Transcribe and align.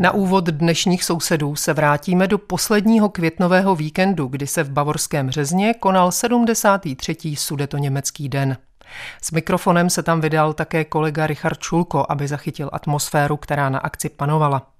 Na 0.00 0.10
úvod 0.12 0.44
dnešních 0.44 1.04
sousedů 1.04 1.56
se 1.56 1.72
vrátíme 1.72 2.26
do 2.26 2.38
posledního 2.38 3.08
květnového 3.08 3.76
víkendu, 3.76 4.26
kdy 4.26 4.46
se 4.46 4.64
v 4.64 4.70
Bavorském 4.70 5.30
řezně 5.30 5.74
konal 5.74 6.12
73. 6.12 7.16
sudetoněmecký 7.36 8.28
den. 8.28 8.56
S 9.22 9.30
mikrofonem 9.30 9.90
se 9.90 10.02
tam 10.02 10.20
vydal 10.20 10.52
také 10.52 10.84
kolega 10.84 11.26
Richard 11.26 11.58
Čulko, 11.58 12.06
aby 12.08 12.28
zachytil 12.28 12.70
atmosféru, 12.72 13.36
která 13.36 13.68
na 13.68 13.78
akci 13.78 14.08
panovala. 14.08 14.70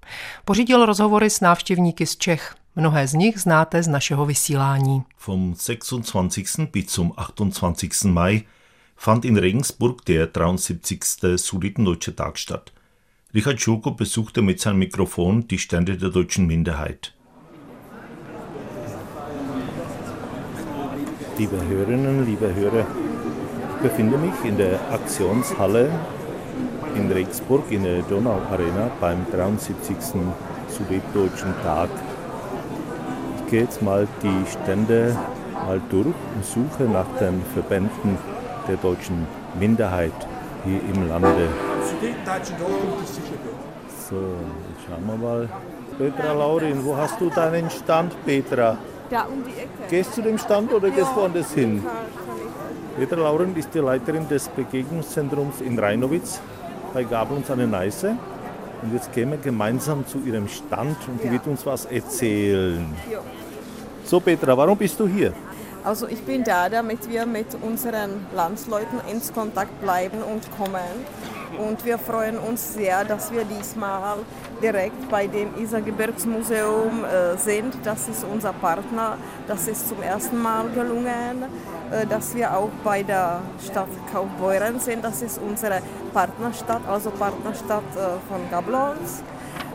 Pořídil 0.45 0.85
rozhovory 0.85 1.29
s 1.29 1.39
návštěvníky 1.39 2.05
z 2.05 2.17
Čech. 2.17 2.55
Mnohé 2.75 3.07
z 3.07 3.13
nich 3.13 3.39
znáte 3.39 3.83
z 3.83 3.87
našeho 3.87 4.25
vysílání. 4.25 5.03
Vom 5.27 5.53
26. 5.53 6.59
bis 6.59 6.95
zum 6.95 7.11
28. 7.37 8.13
Mai 8.13 8.41
fand 8.97 9.25
in 9.25 9.37
Regensburg 9.37 9.97
der 10.07 10.27
73. 10.27 10.99
Sudetendeutsche 11.35 12.11
Tag 12.11 12.37
statt. 12.37 12.69
Richard 13.31 13.61
Schulko 13.61 13.91
besuchte 13.91 14.41
mit 14.41 14.59
seinem 14.59 14.79
Mikrofon 14.79 15.47
die 15.47 15.59
Stände 15.59 15.97
der 15.97 16.09
deutschen 16.09 16.47
Minderheit. 16.47 17.13
Liebe 21.37 21.57
Hörerinnen, 21.67 22.25
liebe 22.25 22.51
Hörer, 22.55 22.87
ich 23.75 23.83
befinde 23.83 24.17
mich 24.17 24.33
in 24.43 24.57
der 24.57 24.79
Aktionshalle 24.91 25.91
in 26.95 27.11
Regensburg 27.11 27.69
in 27.69 27.83
der 27.83 28.01
Donau 28.01 28.41
Arena 28.49 28.89
beim 28.99 29.23
73. 29.31 29.95
Sudetdeutschen 30.67 31.53
Tag. 31.61 31.89
Ich 33.37 33.51
gehe 33.51 33.61
jetzt 33.61 33.83
mal 33.83 34.07
die 34.23 34.49
Stände 34.49 35.15
mal 35.53 35.79
durch 35.91 36.07
und 36.07 36.43
suche 36.43 36.85
nach 36.85 37.05
den 37.19 37.43
Verbänden 37.53 38.17
der 38.67 38.77
deutschen 38.77 39.27
Minderheit 39.59 40.13
hier 40.65 40.81
im 40.91 41.07
Lande. 41.07 41.68
So, 44.09 44.15
jetzt 44.15 44.85
schauen 44.87 45.05
wir 45.07 45.17
mal. 45.17 45.49
Petra 45.97 46.33
Laurin, 46.33 46.83
wo 46.83 46.95
hast 46.95 47.19
du 47.19 47.29
deinen 47.29 47.69
Stand, 47.69 48.13
Petra? 48.25 48.77
Da 49.09 49.23
um 49.23 49.43
die 49.43 49.51
Ecke. 49.51 49.69
Gehst 49.89 50.17
du 50.17 50.21
dem 50.21 50.37
Stand 50.37 50.73
oder 50.73 50.89
gehst 50.89 51.11
du 51.11 51.21
woanders 51.21 51.51
hin? 51.53 51.83
Petra 52.97 53.17
Lauren 53.17 53.55
ist 53.55 53.73
die 53.73 53.79
Leiterin 53.79 54.27
des 54.27 54.47
Begegnungszentrums 54.49 55.61
in 55.61 55.77
Rheinowitz 55.77 56.39
bei 56.93 57.03
Gabelns 57.03 57.49
an 57.49 57.59
der 57.59 57.67
Neiße. 57.67 58.15
Und 58.81 58.93
jetzt 58.93 59.11
gehen 59.11 59.31
wir 59.31 59.37
gemeinsam 59.37 60.07
zu 60.07 60.19
ihrem 60.19 60.47
Stand 60.47 60.97
und 61.07 61.21
die 61.21 61.27
Ja. 61.27 61.33
wird 61.33 61.47
uns 61.47 61.65
was 61.65 61.85
erzählen. 61.85 62.93
So 64.05 64.19
Petra, 64.19 64.55
warum 64.57 64.77
bist 64.77 64.99
du 64.99 65.07
hier? 65.07 65.33
Also 65.83 66.07
ich 66.07 66.21
bin 66.23 66.43
da, 66.43 66.69
damit 66.69 67.09
wir 67.09 67.25
mit 67.25 67.47
unseren 67.61 68.25
Landsleuten 68.35 68.99
ins 69.11 69.33
Kontakt 69.33 69.81
bleiben 69.81 70.19
und 70.23 70.43
kommen. 70.57 71.05
Und 71.57 71.83
wir 71.83 71.97
freuen 71.97 72.37
uns 72.37 72.73
sehr, 72.73 73.03
dass 73.03 73.31
wir 73.31 73.43
diesmal 73.43 74.17
direkt 74.61 75.09
bei 75.09 75.27
dem 75.27 75.55
Isargebirgsmuseum 75.57 77.03
äh, 77.03 77.37
sind. 77.37 77.73
Das 77.83 78.07
ist 78.07 78.23
unser 78.23 78.53
Partner. 78.53 79.17
Das 79.47 79.67
ist 79.67 79.89
zum 79.89 80.01
ersten 80.01 80.37
Mal 80.41 80.69
gelungen, 80.69 81.43
äh, 81.91 82.05
dass 82.05 82.35
wir 82.35 82.55
auch 82.55 82.69
bei 82.83 83.03
der 83.03 83.41
Stadt 83.65 83.89
Kaufbeuren 84.11 84.79
sind. 84.79 85.03
Das 85.03 85.21
ist 85.21 85.39
unsere 85.39 85.81
Partnerstadt, 86.13 86.81
also 86.87 87.09
Partnerstadt 87.11 87.83
äh, 87.95 88.19
von 88.29 88.49
Gablons. 88.51 89.23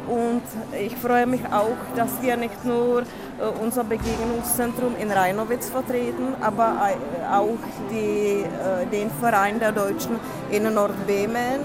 Und 0.09 0.42
ich 0.78 0.97
freue 0.97 1.26
mich 1.26 1.41
auch, 1.47 1.76
dass 1.97 2.10
wir 2.20 2.37
nicht 2.37 2.65
nur 2.65 3.00
äh, 3.00 3.04
unser 3.62 3.84
Begegnungszentrum 3.84 4.94
in 5.00 5.10
Rheinowitz 5.10 5.70
vertreten, 5.70 6.34
aber 6.41 6.76
auch 7.32 7.59
die, 7.91 8.44
äh, 8.44 8.87
den 8.93 9.10
Verein 9.10 9.59
der 9.59 9.72
Deutschen 9.72 10.20
in 10.50 10.72
Nordbemen. 10.72 11.60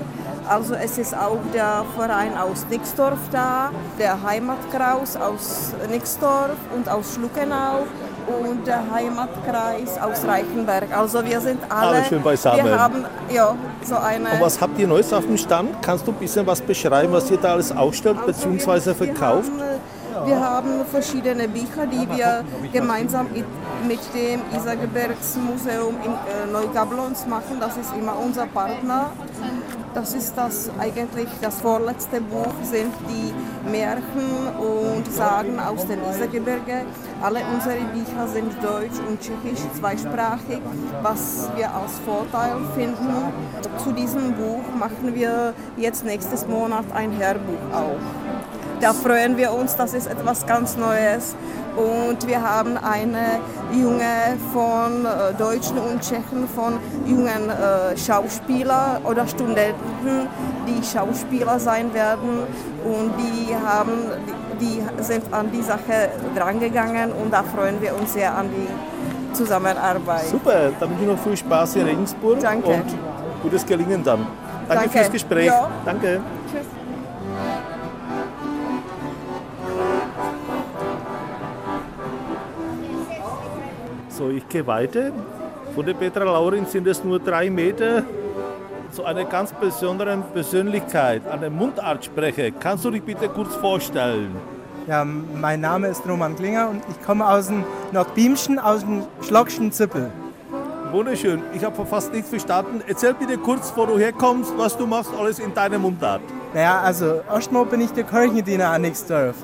Also 0.47 0.73
es 0.73 0.97
ist 0.97 1.15
auch 1.15 1.39
der 1.53 1.85
Verein 1.95 2.37
aus 2.37 2.65
Nixdorf 2.69 3.19
da, 3.31 3.71
der 3.99 4.23
Heimatkreis 4.23 5.15
aus 5.15 5.73
Nixdorf 5.89 6.57
und 6.75 6.89
aus 6.89 7.13
Schluckenau 7.13 7.85
und 8.29 8.65
der 8.65 8.81
Heimatkreis 8.91 9.97
aus 10.01 10.25
Reichenberg. 10.25 10.95
Also 10.95 11.23
wir 11.25 11.41
sind 11.41 11.59
alle, 11.69 11.97
Alle 11.97 12.05
schön 12.05 12.21
beisammen. 12.21 12.65
Wir 12.65 12.79
haben 12.79 13.05
ja 13.33 13.55
so 13.83 13.95
eine 13.95 14.29
Und 14.29 14.41
was 14.41 14.59
habt 14.61 14.77
ihr 14.79 14.87
Neues 14.87 15.11
auf 15.13 15.25
dem 15.25 15.37
Stand? 15.37 15.81
Kannst 15.81 16.07
du 16.07 16.11
ein 16.11 16.17
bisschen 16.17 16.45
was 16.45 16.61
beschreiben, 16.61 17.11
was 17.13 17.29
ihr 17.31 17.37
da 17.37 17.53
alles 17.53 17.71
ausstellt 17.71 18.17
bzw. 18.25 18.93
verkauft? 18.93 19.51
Wir 19.57 19.65
haben, 19.65 20.27
wir 20.27 20.39
haben 20.39 20.85
verschiedene 20.91 21.47
Bücher, 21.47 21.85
die 21.85 22.07
wir 22.17 22.43
gemeinsam 22.73 23.27
mit 23.87 23.99
dem 24.13 24.41
Isargebirgsmuseum 24.55 25.95
in 26.03 26.11
äh, 26.11 26.51
Neugablons 26.51 27.25
machen. 27.27 27.57
Das 27.59 27.77
ist 27.77 27.93
immer 27.97 28.13
unser 28.23 28.45
Partner. 28.47 29.11
Das 29.93 30.13
ist 30.13 30.33
das 30.37 30.69
eigentlich 30.79 31.29
das 31.41 31.61
vorletzte 31.61 32.21
Buch, 32.21 32.53
sind 32.63 32.93
die 33.09 33.33
Märchen 33.65 34.47
und 34.57 35.11
Sagen 35.11 35.59
aus 35.59 35.85
dem 35.85 35.99
Isergebirge. 36.09 36.85
Alle 37.21 37.41
unsere 37.53 37.77
Bücher 37.93 38.27
sind 38.27 38.53
deutsch 38.63 38.99
und 39.07 39.19
tschechisch 39.19 39.65
zweisprachig, 39.79 40.61
was 41.01 41.49
wir 41.55 41.73
als 41.73 41.99
Vorteil 42.05 42.57
finden. 42.75 43.33
Zu 43.83 43.91
diesem 43.91 44.33
Buch 44.33 44.63
machen 44.77 45.13
wir 45.13 45.53
jetzt 45.77 46.05
nächstes 46.05 46.47
Monat 46.47 46.85
ein 46.93 47.17
Hörbuch 47.17 47.73
auch. 47.73 47.99
Da 48.81 48.93
freuen 48.93 49.35
wir 49.35 49.51
uns, 49.51 49.75
das 49.75 49.93
ist 49.93 50.07
etwas 50.07 50.45
ganz 50.45 50.77
Neues. 50.77 51.35
Und 51.79 52.27
wir 52.27 52.41
haben 52.41 52.77
eine 52.77 53.39
junge 53.71 54.37
von 54.51 55.05
äh, 55.05 55.33
Deutschen 55.37 55.77
und 55.77 56.01
Tschechen, 56.01 56.47
von 56.53 56.77
jungen 57.05 57.49
äh, 57.49 57.97
Schauspieler 57.97 58.99
oder 59.05 59.25
Studenten, 59.25 60.27
die 60.67 60.83
Schauspieler 60.83 61.57
sein 61.57 61.93
werden. 61.93 62.43
Und 62.83 63.13
die, 63.17 63.55
haben, 63.55 63.91
die, 64.59 64.81
die 64.97 65.03
sind 65.03 65.33
an 65.33 65.51
die 65.51 65.61
Sache 65.61 66.09
drangegangen 66.35 67.13
und 67.13 67.31
da 67.31 67.43
freuen 67.43 67.81
wir 67.81 67.95
uns 67.95 68.13
sehr 68.13 68.35
an 68.35 68.49
die 68.49 69.33
Zusammenarbeit. 69.33 70.27
Super, 70.27 70.71
dann 70.79 70.89
wünsche 70.89 71.03
ich 71.03 71.09
noch 71.09 71.19
viel 71.19 71.37
Spaß 71.37 71.77
in 71.77 71.83
Regensburg 71.83 72.39
Danke. 72.41 72.67
und 72.67 72.85
gutes 73.41 73.65
Gelingen 73.65 74.03
dann. 74.03 74.27
Danke, 74.67 74.83
Danke. 74.83 74.89
fürs 74.89 75.11
Gespräch. 75.11 75.45
Ja. 75.45 75.69
Danke. 75.85 76.19
Tschüss. 76.51 76.78
So, 84.19 84.27
ich 84.27 84.49
gehe 84.49 84.67
weiter. 84.67 85.13
Von 85.73 85.85
der 85.85 85.93
Petra 85.93 86.25
Laurin 86.25 86.65
sind 86.65 86.85
es 86.87 87.01
nur 87.01 87.19
drei 87.19 87.49
Meter 87.49 88.03
zu 88.91 89.05
einer 89.05 89.23
ganz 89.23 89.53
besonderen 89.53 90.23
Persönlichkeit, 90.33 91.25
einem 91.25 91.55
Mundartsprecher. 91.55 92.51
Kannst 92.51 92.83
du 92.83 92.91
dich 92.91 93.01
bitte 93.01 93.29
kurz 93.29 93.55
vorstellen? 93.55 94.35
Ja, 94.87 95.05
mein 95.05 95.61
Name 95.61 95.87
ist 95.87 96.05
Roman 96.05 96.35
Klinger 96.35 96.67
und 96.67 96.81
ich 96.89 97.01
komme 97.01 97.25
aus 97.25 97.47
dem 97.47 97.63
Nordbiemschen, 97.93 98.59
aus 98.59 98.81
dem 98.81 99.03
Schlockschen 99.21 99.71
Zippel. 99.71 100.11
Wunderschön. 100.91 101.41
Ich 101.55 101.63
habe 101.63 101.85
fast 101.85 102.11
nichts 102.11 102.29
verstanden. 102.29 102.81
Erzähl 102.87 103.13
bitte 103.13 103.37
kurz, 103.37 103.71
wo 103.73 103.85
du 103.85 103.97
herkommst, 103.97 104.51
was 104.57 104.75
du 104.75 104.85
machst, 104.85 105.11
alles 105.17 105.39
in 105.39 105.53
deinem 105.53 105.83
Mundart. 105.83 106.19
Naja, 106.53 106.81
also 106.81 107.21
erstmal 107.33 107.63
bin 107.67 107.79
ich 107.79 107.91
der 107.91 108.03
Kirchendiener 108.03 108.69
an 108.71 108.81
Nixdorf. 108.81 109.37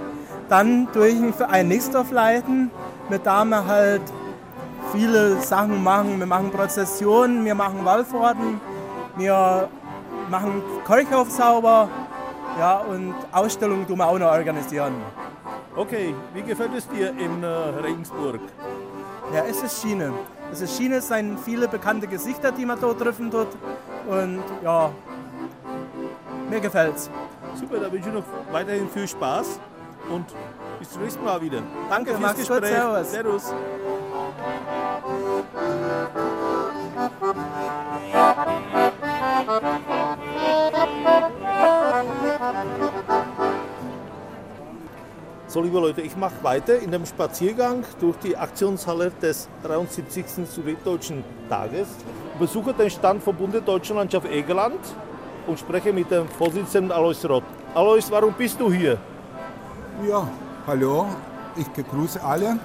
Dann 0.50 0.89
tue 0.92 1.07
ich 1.07 1.19
mich 1.21 1.33
für 1.33 1.48
ein 1.48 1.69
Nixdorf 1.69 2.12
leiten, 2.12 2.71
mit 3.10 3.25
da 3.25 3.45
wir 3.45 3.66
halt 3.66 4.01
viele 4.95 5.42
Sachen 5.42 5.83
machen. 5.83 6.19
Wir 6.19 6.25
machen 6.25 6.51
Prozessionen, 6.51 7.45
wir 7.45 7.56
machen 7.56 7.83
Wallfahrten, 7.83 8.59
wir 9.18 9.69
machen 10.30 10.63
Kirchhof 10.86 11.30
sauber 11.30 11.89
ja, 12.57 12.77
und 12.77 13.13
Ausstellungen 13.31 13.88
tun 13.88 13.97
wir 13.97 14.07
auch 14.07 14.18
noch 14.18 14.31
organisieren. 14.31 14.94
Okay, 15.75 16.15
wie 16.33 16.42
gefällt 16.42 16.74
es 16.74 16.88
dir 16.88 17.09
in 17.09 17.44
äh, 17.44 17.47
Regensburg? 17.83 18.39
Ja, 19.33 19.44
es 19.50 19.62
ist 19.62 19.81
Schiene. 19.81 20.13
Es 20.51 20.62
ist 20.62 20.77
Schiene, 20.77 20.95
es 20.95 21.07
sind 21.07 21.39
viele 21.39 21.68
bekannte 21.68 22.07
Gesichter, 22.07 22.51
die 22.51 22.65
man 22.65 22.80
dort 22.80 23.00
treffen 23.01 23.30
tut. 23.30 23.47
Und 24.07 24.42
ja, 24.63 24.89
mir 26.50 26.59
gefällt's. 26.62 27.09
Super, 27.56 27.80
da 27.80 27.92
wünsche 27.92 28.07
ich 28.09 28.15
noch 28.15 28.24
weiterhin 28.51 28.89
viel 28.89 29.07
Spaß 29.07 29.59
und 30.09 30.25
bis 30.80 30.92
zum 30.92 31.01
nächsten 31.01 31.24
Mal 31.24 31.42
wieder. 31.42 31.62
Danke, 31.89 32.12
fürs 32.12 32.21
mach's 32.21 32.47
gut, 32.47 32.62
Gespräch. 32.62 32.69
servus. 32.69 33.12
servus. 33.12 33.53
So, 45.56 45.62
liebe 45.62 45.80
Leute, 45.80 46.02
ich 46.02 46.18
mache 46.18 46.34
weiter 46.42 46.78
in 46.80 46.92
dem 46.92 47.06
Spaziergang 47.06 47.86
durch 48.02 48.18
die 48.18 48.36
Aktionshalle 48.36 49.10
des 49.22 49.48
73. 49.63 50.25
Süddeutschen 50.54 51.24
Tages, 51.48 51.88
besuche 52.38 52.74
den 52.74 52.90
Stand 52.90 53.24
vom 53.24 53.38
Bunde 53.38 53.62
Deutsche 53.62 53.94
Landschaft 53.94 54.30
Egerland 54.30 54.81
und 55.48 55.57
spreche 55.57 55.94
mit 55.94 56.12
dem 56.12 56.28
Vorsitzenden 56.28 56.92
Alois 56.92 57.24
Rott. 57.24 57.46
Alois, 57.74 58.04
warum 58.10 58.34
bist 58.34 58.60
du 58.60 58.69
hier? 58.69 58.98
Ja, 60.06 60.28
hallo, 60.68 61.06
ich 61.56 61.69
begrüße 61.69 62.22
alle. 62.22 62.60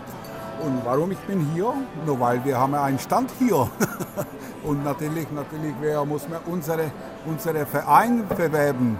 Und 0.64 0.84
warum 0.84 1.12
ich 1.12 1.18
bin 1.18 1.46
hier? 1.54 1.72
Nur 2.04 2.18
weil 2.18 2.44
wir 2.44 2.58
haben 2.58 2.74
einen 2.74 2.98
Stand 2.98 3.30
hier. 3.38 3.70
und 4.64 4.82
natürlich, 4.82 5.30
natürlich 5.30 5.74
wir 5.80 6.04
muss 6.04 6.28
man 6.28 6.40
unsere, 6.46 6.90
unsere 7.24 7.66
Verein 7.66 8.26
bewerben. 8.26 8.98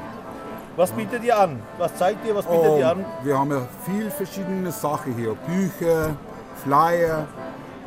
Was 0.77 0.93
bietet 0.93 1.23
ihr 1.25 1.39
an? 1.39 1.61
Was 1.79 1.95
zeigt 1.97 2.27
ihr, 2.27 2.35
was 2.35 2.47
bietet 2.47 2.79
ihr 2.79 2.89
an? 2.91 3.05
Wir 3.23 3.39
haben 3.39 3.51
ja 3.51 3.63
viel 3.85 4.11
verschiedene 4.11 4.71
Sachen 4.73 5.15
hier. 5.15 5.35
Bücher, 5.47 6.11
Flyer 6.65 7.27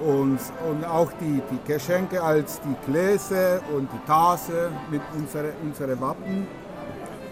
und, 0.06 0.40
und 0.70 0.86
auch 0.86 1.10
die, 1.20 1.42
die 1.52 1.72
Geschenke 1.74 2.22
als 2.22 2.60
die 2.62 2.92
Gläser 2.92 3.62
und 3.76 3.90
die 3.92 4.06
Tasse 4.08 4.72
mit 4.92 5.02
unseren 5.16 5.52
unsere 5.64 6.00
Wappen. 6.00 6.46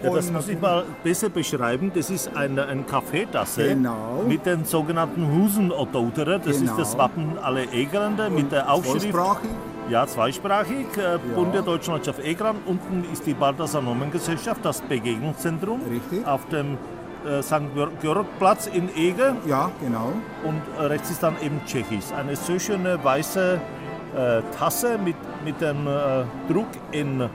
Ja, 0.02 0.10
das 0.10 0.32
muss 0.32 0.48
ich 0.48 0.60
mal 0.60 0.82
besser 1.04 1.28
beschreiben. 1.28 1.92
Das 1.94 2.10
ist 2.10 2.34
eine, 2.36 2.66
eine 2.66 2.82
Kaffeetasse 2.82 3.68
Genau. 3.68 4.24
mit 4.26 4.44
den 4.44 4.64
sogenannten 4.64 5.30
Husenottotere. 5.32 6.38
Das 6.40 6.56
ist 6.56 6.60
Genau. 6.62 6.76
das 6.76 6.98
Wappen 6.98 7.38
aller 7.40 7.72
Egerländer 7.72 8.28
mit 8.28 8.50
der 8.50 8.68
Aufschrift. 8.72 9.02
Zweisprachig. 9.02 9.50
Ja, 9.92 10.06
zweisprachig. 10.06 10.86
Äh, 10.96 11.18
Bund 11.34 11.54
der 11.54 11.60
Deutschen 11.60 11.92
Landschaft 11.92 12.24
Egerland. 12.24 12.60
Unten 12.64 13.04
ist 13.12 13.26
die 13.26 13.34
Balthasar 13.34 13.82
Gesellschaft, 14.10 14.64
das 14.64 14.80
Begegnungszentrum. 14.80 15.82
Richtig. 15.82 16.26
Auf 16.26 16.48
dem 16.48 16.78
äh, 17.26 17.42
St. 17.42 17.74
Georg-Platz 18.00 18.68
in 18.68 18.88
Eger. 18.96 19.36
Ja, 19.46 19.70
genau. 19.82 20.14
Und 20.44 20.62
äh, 20.80 20.86
rechts 20.86 21.10
ist 21.10 21.22
dann 21.22 21.36
eben 21.42 21.60
Tschechisch. 21.66 22.10
Eine 22.16 22.36
sehr 22.36 22.58
schöne 22.58 23.04
weiße 23.04 23.60
äh, 24.16 24.40
Tasse 24.56 24.96
mit, 24.96 25.16
mit 25.44 25.60
dem 25.60 25.86
Druck 26.48 26.68
in, 26.92 27.28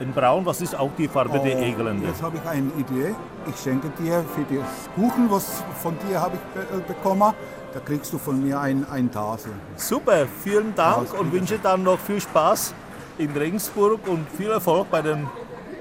in 0.00 0.12
Braun. 0.12 0.44
Was 0.46 0.60
ist 0.60 0.74
auch 0.78 0.90
die 0.98 1.08
Farbe 1.08 1.38
der 1.38 1.56
Oh, 1.56 1.62
Egerländer? 1.62 2.08
Jetzt 2.08 2.22
habe 2.22 2.38
ich 2.38 2.48
eine 2.48 2.70
Idee. 2.78 3.14
Ich 3.48 3.56
schenke 3.62 3.90
dir 4.02 4.24
für 4.34 4.54
das 4.54 4.66
Kuchen, 4.94 5.30
was 5.30 5.62
von 5.82 5.96
dir 6.08 6.20
habe 6.20 6.36
ich 6.36 6.60
äh, 6.60 6.80
bekommen, 6.86 7.32
da 7.72 7.80
kriegst 7.80 8.12
du 8.12 8.18
von 8.18 8.42
mir 8.42 8.58
ein, 8.60 8.84
ein 8.90 9.10
Tasse. 9.12 9.50
Super, 9.76 10.26
vielen 10.42 10.74
Dank 10.74 11.18
und 11.18 11.32
wünsche 11.32 11.58
dann 11.62 11.82
noch 11.84 11.98
viel 11.98 12.20
Spaß 12.20 12.74
in 13.18 13.30
Regensburg 13.30 14.00
und 14.08 14.26
viel 14.36 14.50
Erfolg 14.50 14.90
bei 14.90 15.02
dem 15.02 15.28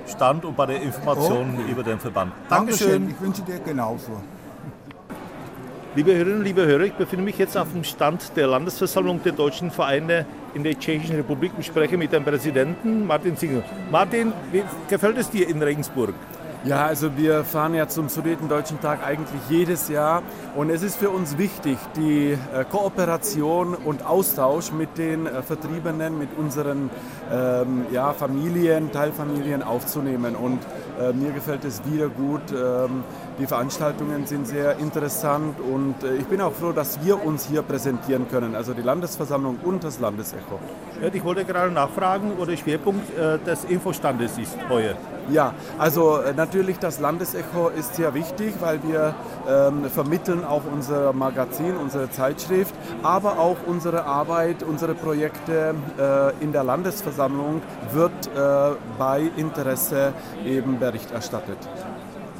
Stand 0.05 0.45
und 0.45 0.55
bei 0.55 0.65
der 0.67 0.81
Information 0.81 1.55
Okay. 1.61 1.71
über 1.71 1.83
den 1.83 1.99
Verband. 1.99 2.31
Dankeschön. 2.49 2.89
Dankeschön. 3.07 3.09
Ich 3.09 3.21
wünsche 3.21 3.41
dir 3.43 3.59
genauso. 3.59 4.11
Liebe 5.95 6.13
Hörerinnen, 6.13 6.43
liebe 6.43 6.65
Hörer, 6.65 6.83
ich 6.83 6.93
befinde 6.93 7.25
mich 7.25 7.37
jetzt 7.39 7.57
auf 7.57 7.71
dem 7.71 7.83
Stand 7.83 8.35
der 8.35 8.45
Landesversammlung 8.47 9.23
der 9.23 9.31
deutschen 9.31 9.71
Vereine 9.71 10.25
in 10.53 10.63
der 10.63 10.77
Tschechischen 10.77 11.15
Republik 11.15 11.51
und 11.55 11.63
spreche 11.63 11.97
mit 11.97 12.11
dem 12.11 12.23
Präsidenten 12.23 13.05
Martin 13.05 13.35
Singel. 13.35 13.63
Martin, 13.91 14.33
wie 14.51 14.63
gefällt 14.89 15.17
es 15.17 15.29
dir 15.29 15.47
in 15.47 15.61
Regensburg? 15.61 16.13
Ja, 16.65 16.87
also 16.87 17.15
wir 17.15 17.45
fahren 17.45 17.73
ja 17.73 17.87
zum 17.87 18.09
Sudetendeutschen 18.09 18.81
Tag 18.81 19.01
eigentlich 19.01 19.39
jedes 19.49 19.87
Jahr 19.87 20.23
und 20.57 20.69
es 20.69 20.83
ist 20.83 20.97
für 20.97 21.09
uns 21.09 21.37
wichtig, 21.37 21.77
die 21.95 22.31
äh, 22.31 22.65
Kooperation 22.69 23.75
und 23.75 24.05
Austausch 24.05 24.73
mit 24.73 24.97
den 24.97 25.25
äh, 25.25 25.41
Vertriebenen, 25.41 26.19
mit 26.19 26.27
unseren 26.37 26.89
ähm, 27.31 27.85
ja, 27.93 28.11
Familien, 28.11 28.91
Teilfamilien 28.91 29.63
aufzunehmen 29.63 30.35
und 30.35 30.59
äh, 30.99 31.13
mir 31.13 31.31
gefällt 31.31 31.63
es 31.63 31.81
wieder 31.85 32.09
gut. 32.09 32.41
Ähm, 32.51 33.05
die 33.39 33.47
Veranstaltungen 33.47 34.25
sind 34.25 34.45
sehr 34.45 34.79
interessant 34.79 35.61
und 35.61 36.03
äh, 36.03 36.15
ich 36.15 36.25
bin 36.25 36.41
auch 36.41 36.51
froh, 36.51 36.73
dass 36.73 37.01
wir 37.05 37.23
uns 37.25 37.45
hier 37.45 37.61
präsentieren 37.61 38.27
können, 38.27 38.55
also 38.55 38.73
die 38.73 38.81
Landesversammlung 38.81 39.59
und 39.63 39.85
das 39.85 40.01
Landesecho. 40.01 40.59
Ich 41.13 41.23
wollte 41.23 41.45
gerade 41.45 41.71
nachfragen, 41.71 42.33
wo 42.37 42.43
der 42.43 42.57
Schwerpunkt 42.57 43.17
äh, 43.17 43.39
des 43.39 43.63
Infostandes 43.63 44.37
ist 44.37 44.57
heuer. 44.69 44.95
Ja, 45.31 45.53
also 45.77 46.17
äh, 46.17 46.33
natürlich 46.33 46.79
das 46.79 46.99
Landesecho 46.99 47.69
ist 47.69 47.95
sehr 47.95 48.13
wichtig, 48.13 48.55
weil 48.59 48.81
wir 48.83 49.13
ähm, 49.47 49.85
vermitteln 49.85 50.43
auch 50.43 50.63
unser 50.71 51.13
Magazin, 51.13 51.75
unsere 51.77 52.09
Zeitschrift, 52.09 52.73
aber 53.03 53.37
auch 53.39 53.57
unsere 53.67 54.05
Arbeit, 54.05 54.63
unsere 54.63 54.95
Projekte 54.95 55.75
äh, 55.99 56.43
in 56.43 56.51
der 56.51 56.63
Landesversammlung 56.63 57.61
wird 57.91 58.11
äh, 58.27 58.75
bei 58.97 59.29
Interesse 59.37 60.13
eben 60.45 60.79
Bericht 60.79 61.11
erstattet. 61.11 61.57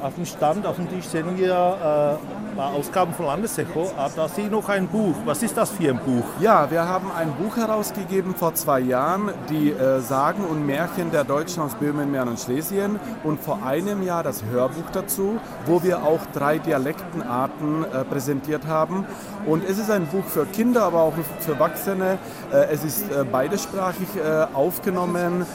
Auf 0.00 0.14
dem 0.14 0.24
Stand, 0.24 0.66
auf 0.66 0.76
dem 0.76 0.88
Tisch 0.88 1.04
sehen 1.06 1.36
wir 1.36 2.18
äh, 2.56 2.60
Ausgaben 2.60 3.12
von 3.14 3.26
Landesecho, 3.26 3.90
aber 3.96 4.12
da 4.16 4.28
sehe 4.28 4.46
ich 4.46 4.50
noch 4.50 4.68
ein 4.68 4.86
Buch. 4.88 5.14
Was 5.24 5.42
ist 5.42 5.56
das 5.56 5.70
für 5.70 5.90
ein 5.90 5.98
Buch? 5.98 6.24
Ja, 6.40 6.70
wir 6.70 6.86
haben 6.86 7.10
ein 7.12 7.32
Buch 7.34 7.56
herausgegeben 7.56 8.34
vor 8.34 8.54
zwei 8.54 8.80
Jahren, 8.80 9.30
die 9.48 9.70
äh, 9.70 10.00
Sagen 10.00 10.44
und 10.44 10.66
Märchen 10.66 11.10
der 11.10 11.24
Deutschen 11.24 11.62
aus 11.62 11.74
Böhmen, 11.74 12.10
Mähren 12.10 12.28
und 12.28 12.40
Schlesien 12.40 12.98
und 13.24 13.40
vor 13.40 13.62
einem 13.64 14.02
Jahr 14.02 14.22
das 14.22 14.42
Hörbuch 14.44 14.90
dazu, 14.92 15.38
wo 15.66 15.82
wir 15.82 16.02
auch 16.02 16.20
drei 16.32 16.58
Dialektenarten 16.58 17.84
äh, 17.84 18.04
präsentiert 18.04 18.66
haben. 18.66 19.06
Und 19.46 19.64
es 19.68 19.78
ist 19.78 19.90
ein 19.90 20.06
Buch 20.06 20.24
für 20.24 20.46
Kinder, 20.46 20.82
aber 20.82 21.02
auch 21.02 21.14
für 21.40 21.52
Erwachsene. 21.52 22.18
Äh, 22.52 22.72
es 22.72 22.84
ist 22.84 23.10
äh, 23.10 23.24
beidesprachig 23.24 24.08
äh, 24.16 24.54
aufgenommen 24.54 25.46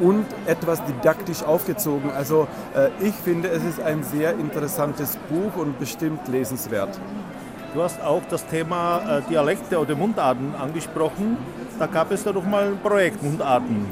und 0.00 0.24
etwas 0.46 0.82
didaktisch 0.84 1.42
aufgezogen. 1.42 2.10
Also 2.16 2.46
ich 3.00 3.14
finde, 3.14 3.48
es 3.48 3.64
ist 3.64 3.77
ein 3.80 4.02
sehr 4.02 4.32
interessantes 4.32 5.16
Buch 5.28 5.56
und 5.56 5.78
bestimmt 5.78 6.26
lesenswert. 6.28 6.98
Du 7.74 7.82
hast 7.82 8.02
auch 8.02 8.22
das 8.30 8.46
Thema 8.46 9.18
äh, 9.18 9.22
Dialekte 9.28 9.78
oder 9.78 9.94
Mundarten 9.94 10.54
angesprochen. 10.54 11.36
Da 11.78 11.86
gab 11.86 12.10
es 12.10 12.24
da 12.24 12.32
doch 12.32 12.44
mal 12.44 12.68
ein 12.68 12.78
Projekt 12.78 13.22
Mundarten. 13.22 13.86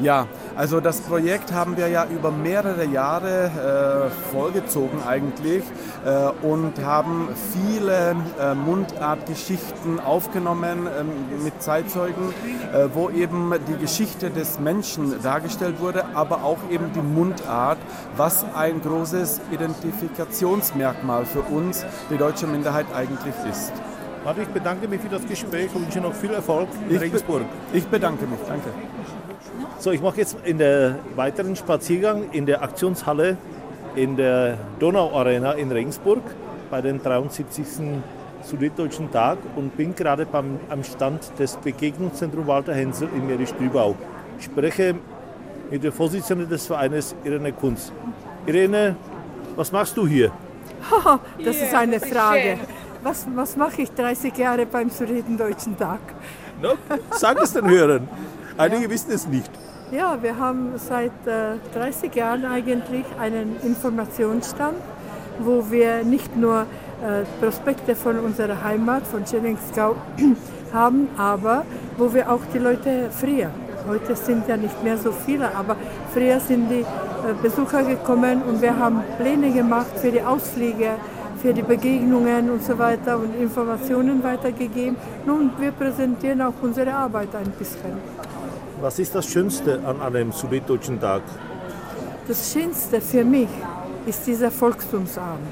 Ja, 0.00 0.26
also 0.56 0.80
das 0.80 1.00
Projekt 1.00 1.52
haben 1.52 1.76
wir 1.76 1.88
ja 1.88 2.06
über 2.06 2.30
mehrere 2.30 2.84
Jahre 2.84 4.10
äh, 4.10 4.30
vorgezogen 4.32 4.98
eigentlich 5.06 5.62
äh, 6.04 6.46
und 6.46 6.84
haben 6.84 7.28
viele 7.52 8.16
äh, 8.40 8.54
Mundartgeschichten 8.54 10.00
aufgenommen 10.00 10.86
ähm, 10.98 11.42
mit 11.42 11.62
Zeitzeugen, 11.62 12.32
äh, 12.72 12.86
wo 12.94 13.10
eben 13.10 13.52
die 13.68 13.76
Geschichte 13.80 14.30
des 14.30 14.58
Menschen 14.60 15.20
dargestellt 15.22 15.80
wurde, 15.80 16.04
aber 16.14 16.44
auch 16.44 16.58
eben 16.70 16.92
die 16.94 17.02
Mundart, 17.02 17.78
was 18.16 18.44
ein 18.54 18.80
großes 18.80 19.40
Identifikationsmerkmal 19.50 21.24
für 21.26 21.40
uns, 21.40 21.84
die 22.10 22.16
deutsche 22.16 22.46
Minderheit 22.46 22.86
eigentlich 22.94 23.34
ist. 23.50 23.72
Warte, 24.24 24.42
ich 24.42 24.48
bedanke 24.48 24.88
mich 24.88 25.00
für 25.00 25.08
das 25.10 25.26
Gespräch 25.26 25.68
und 25.74 25.82
wünsche 25.84 26.00
noch 26.00 26.14
viel 26.14 26.32
Erfolg 26.32 26.68
in 26.88 26.92
Ich 26.94 26.98
be- 26.98 27.04
Regensburg. 27.04 27.42
Ich 27.72 27.86
bedanke 27.86 28.26
mich, 28.26 28.38
danke. 28.48 28.70
So, 29.78 29.90
ich 29.90 30.00
mache 30.00 30.18
jetzt 30.18 30.36
in 30.44 30.58
der 30.58 30.96
weiteren 31.14 31.56
Spaziergang 31.56 32.30
in 32.32 32.46
der 32.46 32.62
Aktionshalle 32.62 33.36
in 33.96 34.16
der 34.16 34.56
Donauarena 34.78 35.52
in 35.52 35.70
Regensburg 35.70 36.22
bei 36.70 36.80
den 36.80 37.02
73. 37.02 37.64
Süddeutschen 38.42 39.10
Tag 39.10 39.38
und 39.56 39.76
bin 39.76 39.94
gerade 39.94 40.26
beim, 40.26 40.58
am 40.68 40.84
Stand 40.84 41.38
des 41.38 41.56
Begegnungszentrums 41.56 42.46
Walter 42.46 42.74
Hensel 42.74 43.08
in 43.14 43.26
Merisch-Dübau. 43.26 43.94
Ich 44.38 44.46
spreche 44.46 44.94
mit 45.70 45.82
der 45.82 45.92
Vorsitzenden 45.92 46.48
des 46.48 46.66
Vereines 46.66 47.14
Irene 47.24 47.52
Kunz. 47.52 47.92
Irene, 48.46 48.96
was 49.56 49.72
machst 49.72 49.96
du 49.96 50.06
hier? 50.06 50.30
Das 51.42 51.56
ist 51.56 51.74
eine 51.74 52.00
Frage. 52.00 52.58
Was, 53.02 53.26
was 53.34 53.56
mache 53.56 53.82
ich 53.82 53.90
30 53.92 54.36
Jahre 54.36 54.66
beim 54.66 54.90
Sudetendeutschen 54.90 55.76
Tag? 55.76 56.00
No, 56.60 56.74
sag 57.10 57.40
es 57.42 57.52
den 57.52 57.68
Hörern. 57.68 58.08
Einige 58.56 58.88
wissen 58.88 59.10
es 59.12 59.26
nicht. 59.26 59.50
Ja, 59.94 60.20
wir 60.20 60.36
haben 60.40 60.72
seit 60.74 61.12
äh, 61.24 61.54
30 61.72 62.12
Jahren 62.16 62.44
eigentlich 62.44 63.04
einen 63.20 63.54
Informationsstand, 63.62 64.74
wo 65.38 65.70
wir 65.70 66.02
nicht 66.02 66.36
nur 66.36 66.62
äh, 66.62 67.22
Prospekte 67.40 67.94
von 67.94 68.18
unserer 68.18 68.64
Heimat, 68.64 69.06
von 69.06 69.24
Schillingsgau, 69.24 69.94
haben, 70.72 71.06
aber 71.16 71.64
wo 71.96 72.12
wir 72.12 72.28
auch 72.28 72.40
die 72.52 72.58
Leute 72.58 73.08
früher, 73.12 73.50
heute 73.86 74.16
sind 74.16 74.48
ja 74.48 74.56
nicht 74.56 74.82
mehr 74.82 74.98
so 74.98 75.12
viele, 75.12 75.54
aber 75.54 75.76
früher 76.12 76.40
sind 76.40 76.68
die 76.70 76.80
äh, 76.80 76.86
Besucher 77.40 77.84
gekommen 77.84 78.42
und 78.42 78.60
wir 78.60 78.76
haben 78.76 79.00
Pläne 79.16 79.52
gemacht 79.52 79.96
für 80.02 80.10
die 80.10 80.22
Ausflüge, 80.22 80.90
für 81.40 81.54
die 81.54 81.62
Begegnungen 81.62 82.50
und 82.50 82.64
so 82.64 82.76
weiter 82.76 83.16
und 83.16 83.40
Informationen 83.40 84.24
weitergegeben. 84.24 84.96
Nun, 85.24 85.52
wir 85.60 85.70
präsentieren 85.70 86.42
auch 86.42 86.54
unsere 86.62 86.92
Arbeit 86.92 87.32
ein 87.36 87.52
bisschen. 87.52 88.13
Was 88.84 88.98
ist 88.98 89.14
das 89.14 89.24
Schönste 89.26 89.80
an 89.86 90.02
einem 90.02 90.30
Süddeutschen 90.30 91.00
Tag? 91.00 91.22
Das 92.28 92.52
Schönste 92.52 93.00
für 93.00 93.24
mich 93.24 93.48
ist 94.04 94.26
dieser 94.26 94.50
Volkstumsabend. 94.50 95.46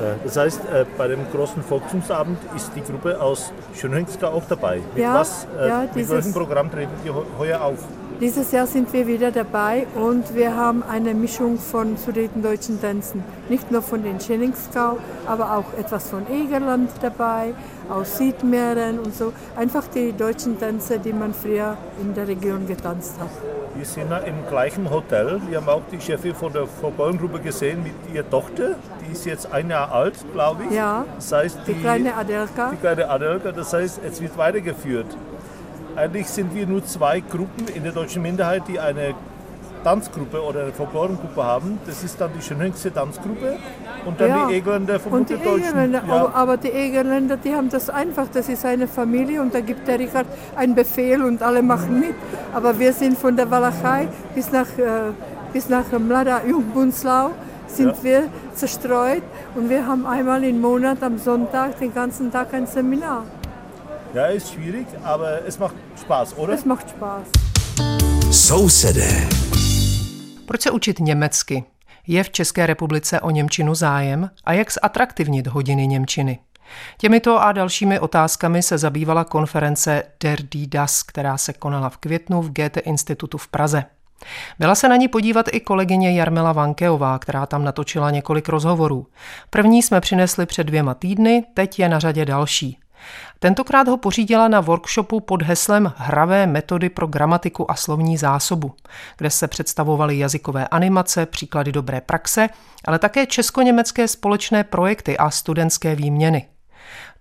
Äh, 0.00 0.14
das 0.24 0.36
heißt, 0.36 0.62
äh, 0.64 0.84
bei 0.98 1.06
dem 1.06 1.20
großen 1.32 1.62
Volksumsabend 1.62 2.38
ist 2.56 2.72
die 2.74 2.80
Gruppe 2.80 3.20
aus 3.20 3.52
Schönhengska 3.76 4.26
auch 4.26 4.42
dabei. 4.48 4.80
Mit, 4.94 5.04
Ja, 5.04 5.14
was, 5.14 5.46
äh, 5.56 5.68
ja, 5.68 5.80
mit 5.82 5.94
dieses- 5.94 6.10
welchem 6.10 6.32
Programm 6.32 6.72
treten 6.72 6.90
die 7.04 7.10
heu- 7.10 7.22
heuer 7.38 7.60
auf? 7.60 7.78
Dieses 8.20 8.52
Jahr 8.52 8.66
sind 8.68 8.92
wir 8.92 9.06
wieder 9.08 9.32
dabei 9.32 9.86
und 9.96 10.34
wir 10.36 10.54
haben 10.54 10.84
eine 10.88 11.12
Mischung 11.12 11.58
von 11.58 11.96
sudetendeutschen 11.96 12.80
Tänzen. 12.80 13.24
Nicht 13.48 13.70
nur 13.72 13.82
von 13.82 14.04
den 14.04 14.20
Schillingsgau, 14.20 14.98
aber 15.26 15.56
auch 15.56 15.64
etwas 15.78 16.08
von 16.08 16.22
Egerland 16.30 16.90
dabei, 17.00 17.52
aus 17.90 18.18
Südmähren 18.18 19.00
und 19.00 19.14
so. 19.14 19.32
Einfach 19.56 19.88
die 19.88 20.12
deutschen 20.12 20.58
Tänze, 20.58 21.00
die 21.00 21.12
man 21.12 21.34
früher 21.34 21.76
in 22.00 22.14
der 22.14 22.28
Region 22.28 22.66
getanzt 22.68 23.14
hat. 23.18 23.28
Wir 23.74 23.84
sind 23.86 24.08
ja 24.10 24.18
im 24.18 24.46
gleichen 24.48 24.88
Hotel. 24.88 25.40
Wir 25.48 25.56
haben 25.58 25.68
auch 25.68 25.82
die 25.90 26.00
Chefin 26.00 26.34
von 26.34 26.52
der 26.52 26.66
Vorbeuengruppe 26.66 27.40
gesehen 27.40 27.82
mit 27.82 27.94
ihrer 28.14 28.28
Tochter. 28.28 28.76
Die 29.04 29.12
ist 29.12 29.24
jetzt 29.24 29.50
ein 29.52 29.68
Jahr 29.70 29.90
alt, 29.90 30.14
glaube 30.32 30.62
ich. 30.68 30.76
Ja, 30.76 31.04
Das 31.16 31.32
heißt, 31.32 31.58
die 31.66 31.74
kleine 31.74 32.14
Adelka. 32.14 32.70
die 32.70 32.76
kleine 32.76 33.08
Adelka, 33.10 33.50
das 33.50 33.72
heißt, 33.72 34.00
es 34.04 34.20
wird 34.20 34.36
weitergeführt. 34.38 35.06
Eigentlich 35.96 36.26
sind 36.28 36.54
wir 36.54 36.66
nur 36.66 36.84
zwei 36.84 37.20
Gruppen 37.20 37.68
in 37.74 37.82
der 37.82 37.92
deutschen 37.92 38.22
Minderheit, 38.22 38.62
die 38.68 38.80
eine 38.80 39.14
Tanzgruppe 39.84 40.40
oder 40.42 40.62
eine 40.62 40.72
Folklorengruppe 40.72 41.42
haben. 41.44 41.78
Das 41.86 42.02
ist 42.04 42.20
dann 42.20 42.30
die 42.38 42.42
Schönhengste 42.42 42.92
Tanzgruppe 42.92 43.56
und 44.06 44.20
dann 44.20 44.28
Ja. 44.28 44.46
die 44.48 44.54
Egländer 44.54 45.00
vom 45.00 45.12
Und 45.12 45.28
die. 45.28 45.34
Egerländer, 45.34 46.02
Ja. 46.06 46.14
aber, 46.14 46.34
aber 46.34 46.56
die 46.56 46.68
Egerländer, 46.70 47.36
die 47.36 47.54
haben 47.54 47.68
das 47.68 47.90
einfach, 47.90 48.26
das 48.32 48.48
ist 48.48 48.64
eine 48.64 48.86
Familie 48.86 49.42
und 49.42 49.52
da 49.54 49.60
gibt 49.60 49.86
der 49.88 49.98
Richard 49.98 50.26
einen 50.56 50.74
Befehl 50.74 51.22
und 51.22 51.42
alle 51.42 51.62
machen 51.62 52.00
mit. 52.00 52.14
Aber 52.54 52.78
wir 52.78 52.92
sind 52.92 53.18
von 53.18 53.36
der 53.36 53.50
Walachei 53.50 54.08
bis 54.34 54.50
nach, 54.52 54.68
äh, 54.78 55.12
bis 55.52 55.68
nach 55.68 55.84
Mlada 55.98 56.40
Jungbunzlau 56.48 57.30
sind 57.66 57.88
Ja. 57.88 58.02
wir 58.02 58.22
zerstreut 58.54 59.22
und 59.56 59.68
wir 59.68 59.86
haben 59.86 60.06
einmal 60.06 60.44
im 60.44 60.60
Monat 60.60 61.02
am 61.02 61.18
Sonntag 61.18 61.78
den 61.80 61.92
ganzen 61.92 62.30
Tag 62.30 62.54
ein 62.54 62.66
Seminar. 62.66 63.24
Ja, 64.14 64.26
ist 64.26 64.48
schwierig, 64.48 64.86
aber 65.04 65.46
es 65.46 65.58
macht 65.58 65.74
Spaß, 66.00 66.38
oder? 66.38 66.52
Das 66.52 66.64
macht 66.64 66.90
Spaß. 66.90 67.26
Sousedé. 68.30 69.28
Proč 70.46 70.60
se 70.60 70.70
učit 70.70 71.00
německy? 71.00 71.64
Je 72.06 72.24
v 72.24 72.30
České 72.30 72.66
republice 72.66 73.20
o 73.20 73.30
Němčinu 73.30 73.74
zájem 73.74 74.30
a 74.44 74.52
jak 74.52 74.72
zatraktivnit 74.72 75.46
hodiny 75.46 75.86
Němčiny? 75.86 76.38
Těmito 76.98 77.42
a 77.42 77.52
dalšími 77.52 77.98
otázkami 77.98 78.62
se 78.62 78.78
zabývala 78.78 79.24
konference 79.24 80.02
Der 80.22 80.38
Die 80.42 80.66
Das, 80.66 81.02
která 81.02 81.38
se 81.38 81.52
konala 81.52 81.88
v 81.88 81.96
květnu 81.96 82.42
v 82.42 82.52
Goethe 82.52 82.80
institutu 82.80 83.38
v 83.38 83.48
Praze. 83.48 83.84
Byla 84.58 84.74
se 84.74 84.88
na 84.88 84.96
ní 84.96 85.08
podívat 85.08 85.46
i 85.52 85.60
kolegyně 85.60 86.18
Jarmila 86.18 86.52
Vankeová, 86.52 87.18
která 87.18 87.46
tam 87.46 87.64
natočila 87.64 88.10
několik 88.10 88.48
rozhovorů. 88.48 89.06
První 89.50 89.82
jsme 89.82 90.00
přinesli 90.00 90.46
před 90.46 90.64
dvěma 90.64 90.94
týdny, 90.94 91.44
teď 91.54 91.78
je 91.78 91.88
na 91.88 91.98
řadě 91.98 92.24
další. 92.24 92.78
Tentokrát 93.38 93.88
ho 93.88 93.96
pořídila 93.96 94.48
na 94.48 94.60
workshopu 94.60 95.20
pod 95.20 95.42
heslem 95.42 95.92
Hravé 95.96 96.46
metody 96.46 96.88
pro 96.88 97.06
gramatiku 97.06 97.70
a 97.70 97.74
slovní 97.74 98.16
zásobu, 98.16 98.74
kde 99.18 99.30
se 99.30 99.48
představovaly 99.48 100.18
jazykové 100.18 100.68
animace, 100.68 101.26
příklady 101.26 101.72
dobré 101.72 102.00
praxe, 102.00 102.48
ale 102.84 102.98
také 102.98 103.26
česko-německé 103.26 104.08
společné 104.08 104.64
projekty 104.64 105.18
a 105.18 105.30
studentské 105.30 105.94
výměny. 105.94 106.46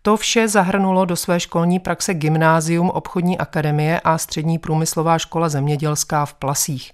To 0.01 0.17
vše 0.17 0.47
zahrnulo 0.47 1.05
do 1.05 1.15
své 1.15 1.39
školní 1.39 1.79
praxe 1.79 2.13
Gymnázium 2.13 2.89
obchodní 2.89 3.37
akademie 3.37 3.99
a 3.99 4.17
Střední 4.17 4.59
průmyslová 4.59 5.17
škola 5.17 5.49
zemědělská 5.49 6.25
v 6.25 6.33
Plasích. 6.33 6.91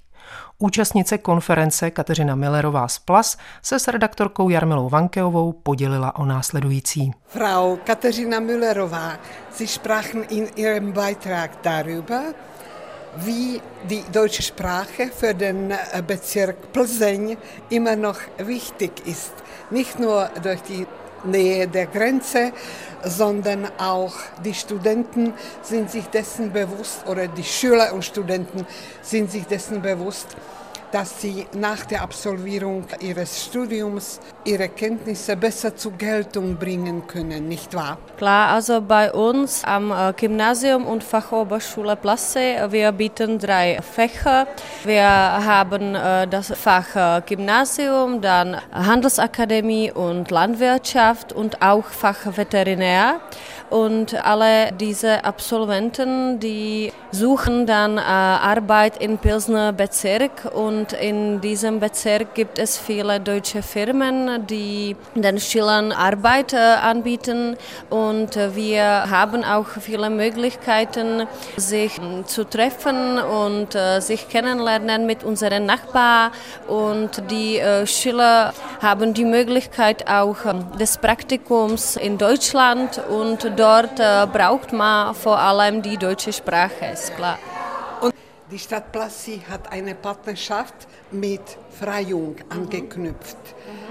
Účastnice 0.59 1.17
konference 1.17 1.91
Kateřina 1.91 2.35
Millerová 2.35 2.87
z 2.87 2.99
Plas 2.99 3.37
se 3.61 3.79
s 3.79 3.87
redaktorkou 3.87 4.49
Jarmilou 4.49 4.89
Vankeovou 4.89 5.53
podělila 5.53 6.15
o 6.15 6.25
následující. 6.25 7.11
Frau 7.27 7.77
Katharina 7.83 8.39
Müllerová, 8.39 9.17
Sie 9.51 9.67
sprachen 9.67 10.23
in 10.29 10.47
Ihrem 10.55 10.91
Beitrag 10.91 11.51
darüber, 11.63 12.21
wie 13.15 13.61
die 13.83 14.03
deutsche 14.11 14.43
Sprache 14.43 15.11
für 15.11 15.33
den 15.33 15.71
äh, 15.71 16.01
Bezirk 16.01 16.71
Plzeň 16.71 17.37
immer 17.69 17.95
noch 17.95 18.19
wichtig 18.37 18.91
ist. 19.05 19.33
Nicht 19.71 19.99
nur 19.99 20.29
durch 20.43 20.61
die 20.61 20.87
Nähe 21.23 21.67
der 21.67 21.87
Grenze, 21.87 22.51
sondern 23.03 23.67
auch 23.77 24.13
die 24.43 24.53
Studenten 24.53 25.33
sind 25.61 25.91
sich 25.91 26.05
dessen 26.07 26.51
bewusst, 26.51 27.07
oder 27.07 27.27
die 27.27 27.43
Schüler 27.43 27.93
und 27.93 28.03
Studenten 28.03 28.65
sind 29.01 29.31
sich 29.31 29.45
dessen 29.45 29.81
bewusst, 29.81 30.27
dass 30.91 31.21
sie 31.21 31.45
nach 31.53 31.85
der 31.85 32.01
Absolvierung 32.01 32.85
ihres 32.99 33.45
Studiums 33.45 34.19
ihre 34.45 34.69
Kenntnisse 34.69 35.35
besser 35.35 35.75
zur 35.75 35.93
Geltung 35.93 36.55
bringen 36.55 37.05
können, 37.07 37.47
nicht 37.47 37.73
wahr? 37.73 37.97
Klar, 38.17 38.49
also 38.49 38.81
bei 38.81 39.11
uns 39.11 39.63
am 39.63 39.91
äh, 39.91 40.13
Gymnasium 40.13 40.85
und 40.85 41.03
Fachoberschule 41.03 41.95
Plasse, 41.95 42.39
äh, 42.39 42.71
wir 42.71 42.91
bieten 42.91 43.37
drei 43.39 43.79
Fächer. 43.81 44.47
Wir 44.85 45.05
haben 45.05 45.95
äh, 45.95 46.27
das 46.27 46.53
Fach 46.53 47.23
Gymnasium, 47.25 48.21
dann 48.21 48.57
Handelsakademie 48.71 49.91
und 49.91 50.31
Landwirtschaft 50.31 51.33
und 51.33 51.61
auch 51.61 51.85
Fach 51.85 52.37
Veterinär. 52.37 53.19
Und 53.69 54.13
alle 54.25 54.71
diese 54.71 55.25
Absolventen, 55.25 56.39
die 56.39 56.93
suchen 57.17 57.65
dann 57.65 57.97
äh, 57.97 58.01
Arbeit 58.01 59.01
im 59.01 59.17
Pilsner 59.17 59.73
Bezirk 59.73 60.51
und 60.53 60.93
in 60.93 61.41
diesem 61.41 61.79
Bezirk 61.79 62.35
gibt 62.35 62.59
es 62.59 62.77
viele 62.77 63.19
deutsche 63.19 63.63
Firmen, 63.63 64.45
die 64.45 64.95
den 65.15 65.39
Schülern 65.39 65.91
Arbeit 65.91 66.53
äh, 66.53 66.57
anbieten 66.57 67.57
und 67.89 68.35
wir 68.53 69.09
haben 69.09 69.43
auch 69.43 69.67
viele 69.79 70.09
Möglichkeiten, 70.09 71.27
sich 71.55 71.97
äh, 71.97 72.23
zu 72.25 72.43
treffen 72.43 73.17
und 73.19 73.73
äh, 73.73 73.99
sich 73.99 74.29
kennenlernen 74.29 75.05
mit 75.07 75.23
unseren 75.23 75.65
Nachbarn 75.65 76.31
und 76.67 77.23
die 77.31 77.57
äh, 77.57 77.87
Schüler 77.87 78.53
haben 78.81 79.13
die 79.13 79.25
Möglichkeit 79.25 80.07
auch 80.07 80.45
äh, 80.45 80.53
des 80.79 80.99
Praktikums 80.99 81.95
in 81.95 82.17
Deutschland 82.17 83.01
und 83.09 83.51
dort 83.57 83.99
äh, 83.99 84.27
braucht 84.31 84.71
man 84.71 85.15
vor 85.15 85.39
allem 85.39 85.81
die 85.81 85.97
deutsche 85.97 86.31
Sprache, 86.31 86.85
ist 87.07 87.15
klar. 87.15 87.39
Die 88.49 88.59
Stadt 88.59 88.91
Plassi 88.91 89.41
hat 89.49 89.71
eine 89.71 89.93
Partnerschaft 89.93 90.87
mit 91.11 91.41
Freyung 91.77 92.37
angeknüpft. 92.49 93.37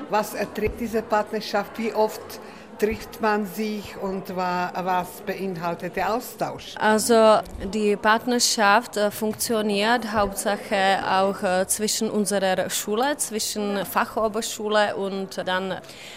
Was 0.09 0.35
erträgt 0.35 0.81
diese 0.81 1.03
Partnerschaft? 1.03 1.79
Wie 1.79 1.93
oft 1.93 2.41
trifft 2.79 3.21
man 3.21 3.47
sich 3.47 3.97
und 4.01 4.35
wa- 4.37 4.71
was 4.75 5.23
beinhaltet 5.25 5.97
der 5.97 6.15
Austausch? 6.15 6.75
Also 6.79 7.39
die 7.73 7.97
Partnerschaft 7.97 8.97
äh, 8.97 9.11
funktioniert 9.11 10.13
Hauptsache 10.13 10.99
auch 11.11 11.43
äh, 11.43 11.67
zwischen 11.67 12.11
unserer 12.11 12.69
Schule, 12.71 13.17
zwischen 13.17 13.85
Fachoberschule 13.87 14.97
und 14.97 15.39
dann 15.47 15.75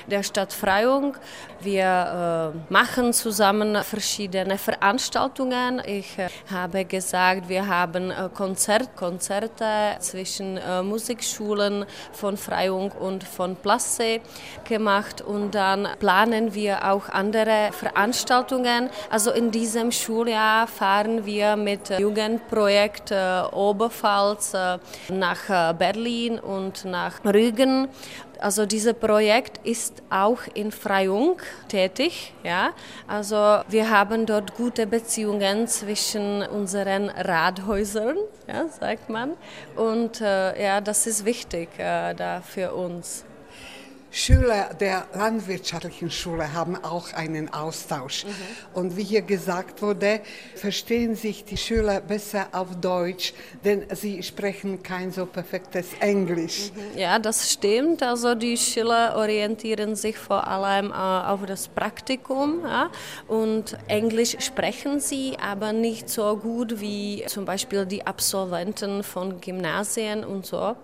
der 0.08 0.24
Stadt 0.24 0.54
Freyung. 0.54 1.16
Wir 1.62 2.54
äh, 2.56 2.74
machen 2.74 3.12
zusammen 3.14 3.76
verschiedene 3.84 4.58
Veranstaltungen. 4.58 5.82
Ich 5.86 6.16
habe 6.52 6.86
gesagt, 6.86 7.50
wir 7.50 7.68
haben 7.68 8.14
Konzert, 8.34 8.96
Konzerte 8.96 9.98
zwischen 10.00 10.60
Musikschulen 10.84 11.86
von 12.14 12.38
Freyung 12.38 12.92
und 12.92 13.24
von 13.24 13.56
Plasse 13.56 14.22
gemacht 14.68 15.22
und 15.22 15.52
dann 15.56 15.88
planen 16.00 16.49
wir 16.54 16.92
auch 16.92 17.10
andere 17.10 17.72
Veranstaltungen. 17.72 18.90
Also 19.10 19.32
in 19.32 19.52
diesem 19.52 19.92
Schuljahr 19.92 20.68
fahren 20.68 21.26
wir 21.26 21.56
mit 21.56 21.90
äh, 21.90 22.00
Jugendprojekt 22.00 23.12
äh, 23.12 23.42
Oberpfalz 23.52 24.54
äh, 24.54 24.78
nach 25.12 25.74
Berlin 25.76 26.40
und 26.40 26.86
nach 26.86 27.24
Rügen. 27.26 27.88
Also 28.40 28.66
dieses 28.66 28.94
Projekt 28.94 29.60
ist 29.66 30.02
auch 30.10 30.40
in 30.54 30.72
Freyung 30.72 31.42
tätig. 31.68 32.34
Ja? 32.44 32.70
Also 33.06 33.36
wir 33.68 33.90
haben 33.90 34.26
dort 34.26 34.56
gute 34.56 34.88
Beziehungen 34.88 35.68
zwischen 35.68 36.44
unseren 36.44 37.10
Rathäusern, 37.10 38.18
ja, 38.48 38.68
sagt 38.70 39.10
man. 39.10 39.34
Und 39.76 40.22
äh, 40.22 40.64
ja, 40.64 40.80
das 40.80 41.06
ist 41.06 41.26
wichtig 41.26 41.70
äh, 41.78 42.14
da 42.14 42.42
für 42.42 42.74
uns. 42.74 43.26
Schüler 44.12 44.74
der 44.80 45.06
landwirtschaftlichen 45.14 46.10
Schule 46.10 46.52
haben 46.54 46.76
auch 46.84 47.14
einen 47.14 47.54
Austausch. 47.54 48.26
Und 48.74 48.98
wie 48.98 49.04
hier 49.04 49.22
gesagt 49.22 49.82
wurde, 49.82 50.22
verstehen 50.56 51.16
sich 51.16 51.46
die 51.46 51.58
Schüler 51.58 52.02
besser 52.02 52.48
auf 52.52 52.76
Deutsch, 52.82 53.34
denn 53.64 53.86
sie 53.94 54.24
sprechen 54.24 54.82
kein 54.82 55.12
so 55.12 55.26
perfektes 55.26 55.88
Englisch. 56.00 56.72
Ja, 56.96 57.20
das 57.20 57.52
stimmt. 57.52 58.02
Also 58.02 58.34
die 58.34 58.58
Schüler 58.58 59.16
orientieren 59.16 59.96
sich 59.96 60.18
vor 60.18 60.48
allem 60.48 60.92
äh, 60.92 60.94
auf 60.94 61.46
das 61.46 61.68
Praktikum 61.68 62.62
ja? 62.64 62.90
und 63.28 63.78
Englisch 63.88 64.38
sprechen 64.40 65.00
sie, 65.00 65.38
aber 65.40 65.72
nicht 65.72 66.10
so 66.10 66.36
gut 66.36 66.82
wie 66.82 67.24
zum 67.28 67.46
Beispiel 67.46 67.86
die 67.86 68.06
Absolventen 68.06 69.04
von 69.04 69.40
Gymnasien 69.40 70.24
und 70.24 70.48
so. 70.48 70.76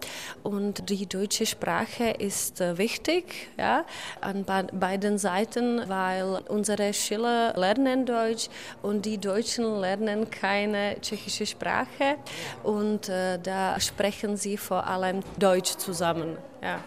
Und 0.43 0.89
die 0.89 1.07
deutsche 1.07 1.45
Sprache 1.45 2.11
ist 2.19 2.61
äh, 2.61 2.77
wichtig 2.77 3.14
schwierig 3.15 3.47
ja, 3.57 3.85
an 4.21 4.45
beiden 4.45 5.17
Seiten, 5.17 5.87
weil 5.87 6.41
unsere 6.47 6.93
Schüler 6.93 7.53
lernen 7.55 8.05
Deutsch 8.05 8.47
und 8.81 9.05
die 9.05 9.17
Deutschen 9.17 9.79
lernen 9.79 10.29
keine 10.29 10.99
tschechische 11.01 11.45
Sprache 11.45 12.17
und 12.63 13.09
äh, 13.09 13.39
da 13.39 13.79
sprechen 13.79 14.37
sie 14.37 14.57
vor 14.57 14.85
allem 14.87 15.21
Deutsch 15.37 15.77
zusammen. 15.77 16.37
Ja. 16.61 16.79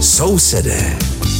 So 0.00 0.38
City. 0.38 1.37